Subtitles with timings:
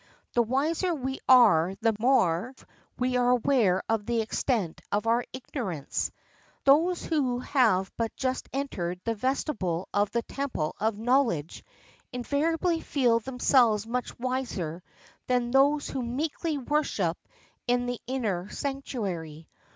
[0.33, 2.55] The wiser we are the more
[2.97, 6.09] we are aware of the extent of our ignorance.
[6.63, 11.63] Those who have but just entered the vestibule of the temple of knowledge
[12.11, 14.81] invariably feel themselves much wiser
[15.27, 17.15] than those who meekly worship
[17.67, 19.47] in the inner sanctuary.